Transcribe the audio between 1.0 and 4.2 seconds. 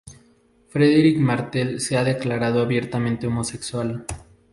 Martel se ha declarado abiertamente homosexual.